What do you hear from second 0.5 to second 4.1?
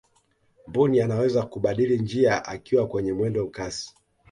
mbuni anaweza kubadili njia akiwa kwenye mwendo kasi